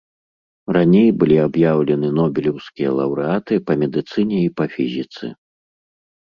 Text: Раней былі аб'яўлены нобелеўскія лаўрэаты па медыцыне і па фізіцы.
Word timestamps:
Раней 0.77 1.09
былі 1.23 1.35
аб'яўлены 1.47 2.07
нобелеўскія 2.19 2.89
лаўрэаты 3.01 3.53
па 3.69 3.77
медыцыне 3.83 4.39
і 4.47 4.49
па 4.63 4.69
фізіцы. 4.73 5.25